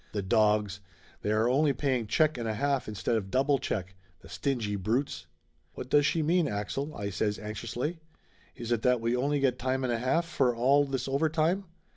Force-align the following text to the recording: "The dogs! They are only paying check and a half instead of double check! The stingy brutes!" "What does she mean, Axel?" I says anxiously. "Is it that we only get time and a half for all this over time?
"The 0.13 0.23
dogs! 0.23 0.79
They 1.21 1.31
are 1.31 1.47
only 1.47 1.73
paying 1.73 2.07
check 2.07 2.35
and 2.35 2.47
a 2.47 2.55
half 2.55 2.87
instead 2.87 3.15
of 3.17 3.29
double 3.29 3.59
check! 3.59 3.93
The 4.21 4.29
stingy 4.29 4.75
brutes!" 4.75 5.27
"What 5.73 5.91
does 5.91 6.07
she 6.07 6.23
mean, 6.23 6.47
Axel?" 6.47 6.95
I 6.95 7.11
says 7.11 7.37
anxiously. 7.37 7.99
"Is 8.55 8.71
it 8.71 8.81
that 8.81 8.99
we 8.99 9.15
only 9.15 9.39
get 9.39 9.59
time 9.59 9.83
and 9.83 9.93
a 9.93 9.99
half 9.99 10.25
for 10.25 10.55
all 10.55 10.85
this 10.85 11.07
over 11.07 11.29
time? 11.29 11.65